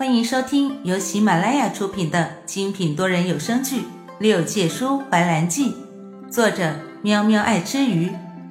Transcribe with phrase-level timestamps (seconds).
[0.00, 3.82] 欢迎收听由喜马拉雅出品的精品多人有声剧
[4.18, 5.74] 《六界书怀兰记》，
[6.30, 8.10] 作者喵喵爱吃鱼，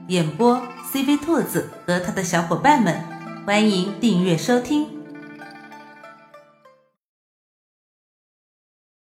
[0.09, 0.61] 演播
[0.93, 3.03] CV 兔子和他的小伙伴们。
[3.47, 4.87] 欢迎订阅收听。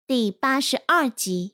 [0.07, 1.54] 第八十二集，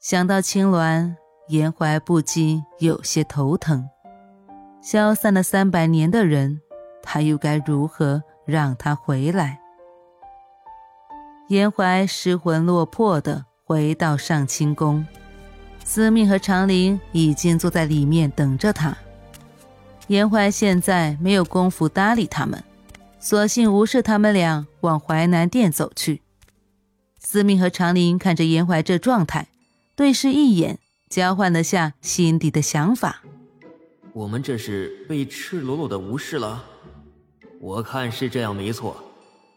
[0.00, 1.16] 想到青鸾，
[1.50, 3.86] 严怀不禁有些头疼。
[4.82, 6.62] 消散了三百年的人，
[7.02, 8.22] 他又该如何？
[8.50, 9.58] 让他回来。
[11.48, 15.06] 严怀失魂落魄的回到上清宫，
[15.84, 18.96] 司命和长林已经坐在里面等着他。
[20.08, 22.62] 严怀现在没有功夫搭理他们，
[23.18, 26.22] 索性无视他们俩往淮南殿走去。
[27.18, 29.48] 司命和长林看着严怀这状态，
[29.94, 33.22] 对视一眼，交换了下心底的想法：
[34.12, 36.64] 我们这是被赤裸裸的无视了。
[37.60, 38.96] 我看是这样没错，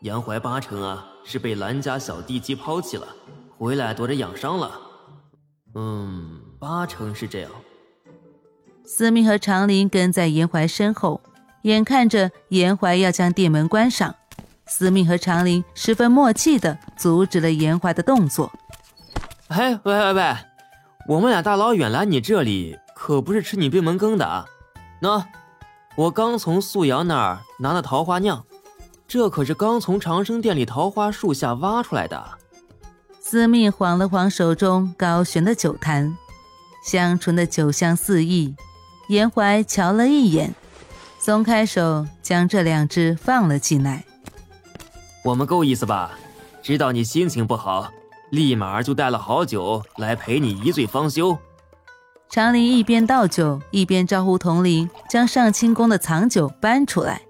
[0.02, 3.08] 杨怀八成啊是被兰家小地鸡抛弃了，
[3.58, 4.72] 回来躲着养伤了。
[5.73, 7.52] 嗯，八成是这样。
[8.84, 11.22] 司命和长林跟在严怀身后，
[11.62, 14.14] 眼看着严怀要将店门关上，
[14.66, 18.52] 司命和长林十分默契的阻止了严怀的动作。
[19.48, 20.36] 哎，喂喂喂，
[21.08, 24.45] 我们俩大老远来你这里，可不是吃你闭门羹的啊。
[25.02, 25.23] 喏。
[25.95, 28.44] 我刚从素瑶那儿拿了桃花酿，
[29.08, 32.39] 这可是刚从长生殿里桃花树下挖出来的。
[33.19, 36.17] 司命晃了晃手中高悬的酒坛，
[36.83, 38.55] 香醇的酒香四溢。
[39.09, 40.55] 严怀瞧了一眼，
[41.19, 44.05] 松开手将这两只放了进来。
[45.23, 46.17] 我们够意思吧？
[46.64, 47.91] 知道你心情不好，
[48.31, 51.38] 立马就带了好酒来陪你一醉方休。
[52.34, 57.22] 长林一边倒酒，一边招呼童林将上清宫的藏酒搬出来。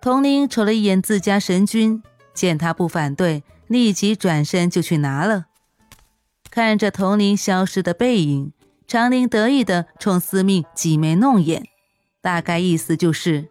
[0.00, 2.00] 童林瞅了一眼自家神君，
[2.32, 5.46] 见他不反对，立即转身就去拿了。
[6.48, 8.52] 看着童林消失的背影，
[8.86, 11.64] 长林得意地冲司命挤眉弄眼，
[12.22, 13.48] 大概意思就是：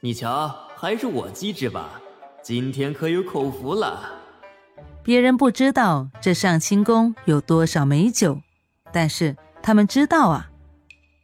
[0.00, 2.00] 你瞧，还是我机智吧，
[2.42, 4.22] 今天可有口福了。
[5.02, 8.40] 别人不知道这上清宫有多少美酒，
[8.90, 9.36] 但是。
[9.66, 10.48] 他们知道啊，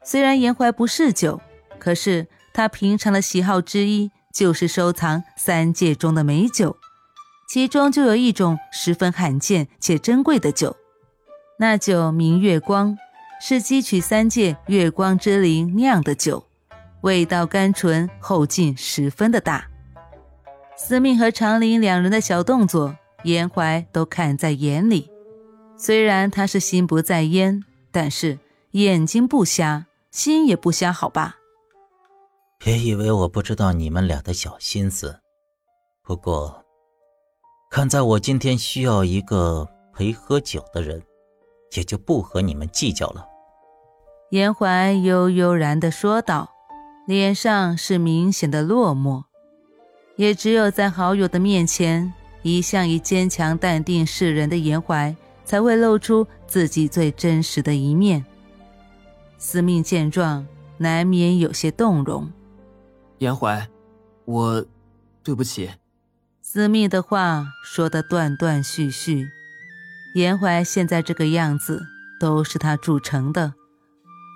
[0.03, 1.41] 虽然颜怀不嗜酒，
[1.79, 6.77] 可是他平常的喜好之一就是收藏三界中的美酒，
[7.49, 10.77] 其中就有一种十分罕见且珍贵的酒，
[11.57, 12.99] 那酒名月光，
[13.41, 16.45] 是汲取三界月光之灵酿的酒，
[17.03, 19.69] 味道甘醇后劲十分的大。
[20.77, 25.09] 司命和长林两人的小动作，颜怀都看在眼里，
[25.77, 27.63] 虽然他是心不在焉。
[27.93, 28.39] 但是
[28.73, 31.37] 眼睛不瞎，心也不瞎，好吧？
[32.59, 35.21] 别以为我不知道你们俩的小心思。
[36.03, 36.65] 不过，
[37.71, 41.03] 看在我今天需要一个陪喝酒的人，
[41.77, 43.27] 也就不和你们计较了。
[44.31, 46.51] 严怀悠悠然地说道，
[47.07, 49.25] 脸上是明显的落寞。
[50.17, 55.15] 也只有在好友的面前，一向以坚强淡定示人的严怀。
[55.45, 58.25] 才会露出自己最真实的一面。
[59.39, 60.47] 司命见状，
[60.79, 62.31] 难免有些动容。
[63.19, 63.69] 严怀，
[64.25, 64.65] 我
[65.23, 65.71] 对不起。
[66.41, 69.29] 司命的话说的断断续续。
[70.15, 71.83] 严怀现在这个样子，
[72.21, 73.55] 都是他铸成的。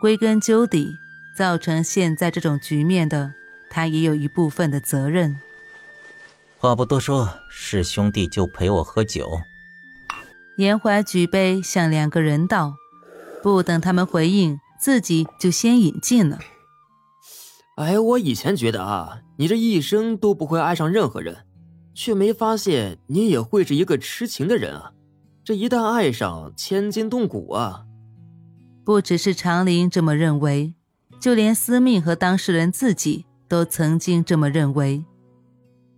[0.00, 0.94] 归根究底，
[1.36, 3.34] 造成现在这种局面的，
[3.70, 5.36] 他也有一部分的责任。
[6.58, 9.38] 话不多说，是兄弟就陪我喝酒。
[10.56, 12.74] 严怀举杯向两个人道，
[13.42, 16.38] 不等他们回应，自己就先饮尽了。
[17.76, 21.44] 哎，我以前觉得啊，你这一生都不会爱上任何人，
[21.94, 24.92] 却没发现你也会是一个痴情的人啊！
[25.44, 27.84] 这一旦爱上，千筋动骨啊！
[28.82, 30.74] 不只是长林这么认为，
[31.20, 35.04] 就连司命和当事人自己都曾经这么认为。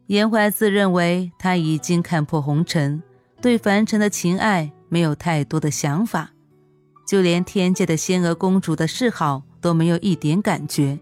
[0.08, 3.02] 严怀自认为他已经看破红尘。
[3.40, 6.30] 对凡尘的情爱没有太多的想法，
[7.06, 10.98] 就连天界的仙娥公主的示好都没有一点感觉。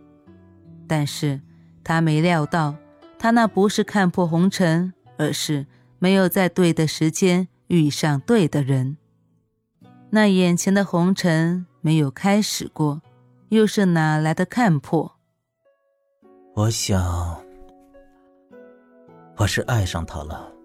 [0.86, 1.40] 但是
[1.82, 2.76] 他没料到，
[3.18, 5.66] 他那不是看破红尘，而是
[5.98, 8.98] 没有在对的时间遇上对的人。
[10.10, 13.02] 那眼前的红尘没有开始过，
[13.48, 15.16] 又是哪来的看破？
[16.54, 17.42] 我想，
[19.36, 20.55] 我是爱上他了。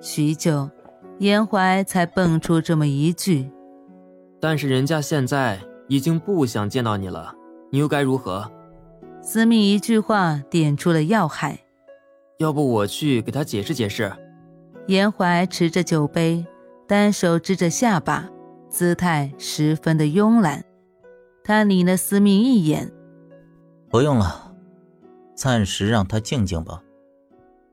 [0.00, 0.70] 许久，
[1.18, 3.50] 严怀才蹦出这么一句
[4.40, 7.34] ：“但是人家现在已经不想见到你了，
[7.70, 8.50] 你又该如何？”
[9.20, 11.58] 司命一句话点出了要害。
[12.38, 14.10] 要不我去给他解释解释。
[14.86, 16.46] 严怀持着酒杯，
[16.88, 18.30] 单手支着下巴，
[18.70, 20.64] 姿态十分的慵懒。
[21.44, 22.90] 他睨了司命一眼，
[23.90, 24.54] 不用了，
[25.34, 26.82] 暂时让他静静吧。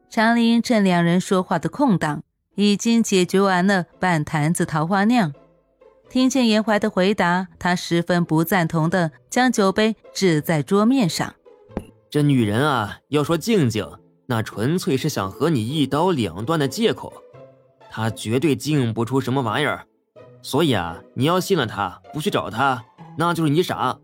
[0.09, 2.23] 长林趁两人说话的空档，
[2.55, 5.33] 已经解决完了半坛子桃花酿。
[6.09, 11.35] 听见严怀的回答，他十分不赞同的将酒杯掷在桌面上。
[12.09, 13.85] 这女人啊，要说静静，
[14.27, 17.11] 那纯粹是想和你一刀两断的借口。
[17.89, 19.85] 她绝对静不出什么玩意儿。
[20.41, 22.85] 所以啊，你要信了她，不去找她，
[23.17, 23.99] 那就是你傻。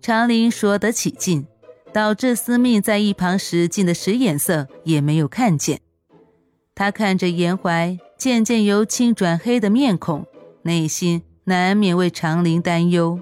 [0.00, 1.46] 长林说得起劲，
[1.92, 5.80] 导致司命在一旁使劲的使眼色，也没有看见。
[6.74, 10.26] 他看着严怀渐渐由青转黑的面孔，
[10.62, 11.22] 内心。
[11.44, 13.18] 难免为长林担忧，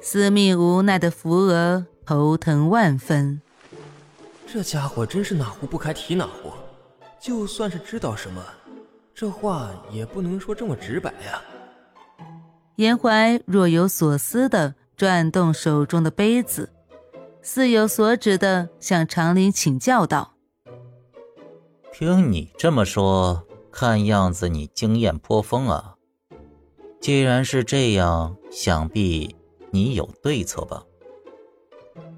[0.00, 3.42] 司命无奈的扶额，头疼万分。
[4.46, 6.50] 这家伙真是哪壶不开提哪壶，
[7.20, 8.42] 就算是知道什么，
[9.14, 11.42] 这话也不能说这么直白呀。
[12.76, 16.72] 严怀若有所思的转动手中的杯子，
[17.46, 20.32] 似有所指的向长林请教道
[21.92, 25.96] ：“听你这么说，看样子你经验颇丰啊。”
[27.02, 29.36] 既然是这样，想必
[29.70, 30.84] 你有对策吧？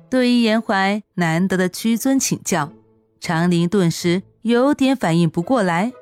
[0.08, 2.70] 对于严怀难得的屈尊请教，
[3.18, 5.92] 长林顿时有点反应不过来。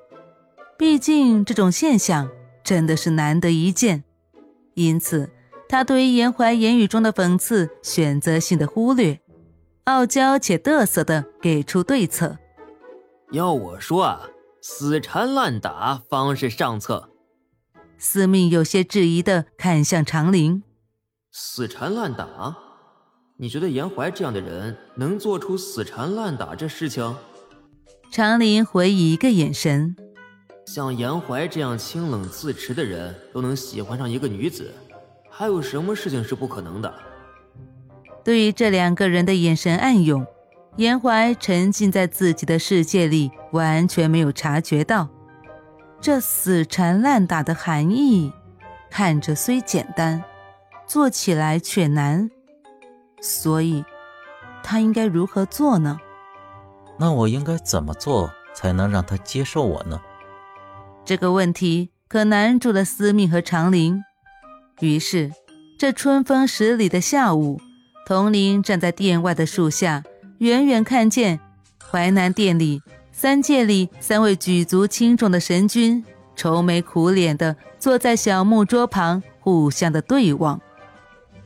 [0.77, 2.29] 毕竟这种现象
[2.63, 4.05] 真的是难得一见，
[4.75, 5.31] 因此
[5.69, 9.21] 他对于严怀言语中的讽刺选择性的忽略，
[9.85, 12.39] 傲娇且得瑟的给出对策。
[13.33, 14.29] 要我说啊，
[14.61, 17.11] 死缠烂打方是上策。
[17.99, 20.63] 司命有些质疑的看向长林，
[21.33, 22.57] 死缠烂打？
[23.37, 27.17] 你觉得严怀这样的人能做出死缠烂打这事情？
[28.13, 29.97] 长林回以一个眼神，
[30.67, 34.73] 像严怀这样清冷自持的人都能喜欢上一个女子，
[35.37, 36.95] 还有什么事情是不可能的？
[38.23, 40.25] 对于这两个人的眼神暗涌，
[40.77, 45.09] 严怀沉浸在自己的世界里，完全没有察觉到。
[46.01, 48.33] 这死缠烂打的含义，
[48.89, 50.23] 看着虽简单，
[50.87, 52.31] 做起来却难。
[53.21, 53.85] 所以，
[54.63, 55.99] 他应该如何做呢？
[56.97, 60.01] 那我应该怎么做才能让他接受我呢？
[61.05, 64.01] 这个问题可难住了司命和长林。
[64.81, 65.31] 于是，
[65.79, 67.61] 这春风十里的下午，
[68.07, 70.03] 童林站在殿外的树下，
[70.39, 71.39] 远远看见
[71.91, 72.83] 淮南殿里。
[73.13, 76.05] 三界里三位举足轻重的神君，
[76.35, 80.61] 愁眉苦脸的坐在小木桌旁，互相的对望。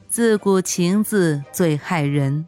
[0.08, 2.46] 自古情字最害人，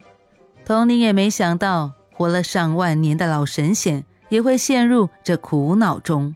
[0.65, 6.35] 童林也没想到，活了上万年的老神仙也会陷入这苦恼中。